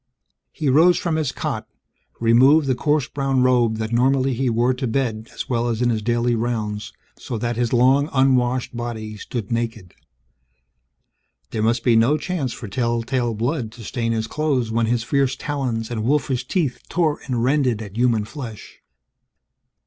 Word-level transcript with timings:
He 0.51 0.67
rose 0.67 0.97
from 0.97 1.15
his 1.15 1.31
cot, 1.31 1.67
removed 2.19 2.65
the 2.65 2.73
coarse 2.73 3.07
brown 3.07 3.43
robe 3.43 3.77
that 3.77 3.93
normally 3.93 4.33
he 4.33 4.49
wore 4.49 4.73
to 4.73 4.87
bed 4.87 5.29
as 5.31 5.47
well 5.47 5.67
as 5.67 5.79
in 5.79 5.91
his 5.91 6.01
daily 6.01 6.33
rounds 6.33 6.91
so 7.19 7.37
that 7.37 7.55
his 7.55 7.71
long 7.71 8.09
unwashed 8.11 8.75
body 8.75 9.15
stood 9.17 9.51
naked. 9.51 9.93
There 11.51 11.61
must 11.61 11.83
be 11.83 11.95
no 11.95 12.17
chance 12.17 12.51
for 12.51 12.67
tell 12.67 13.03
tale 13.03 13.35
blood 13.35 13.71
to 13.73 13.83
stain 13.83 14.11
his 14.11 14.25
clothes, 14.25 14.71
when 14.71 14.87
his 14.87 15.03
fierce 15.03 15.35
talons 15.35 15.91
and 15.91 16.03
wolfish 16.03 16.47
teeth 16.47 16.79
tore 16.89 17.19
and 17.27 17.43
rended 17.43 17.79
at 17.79 17.95
human 17.95 18.25
flesh. 18.25 18.81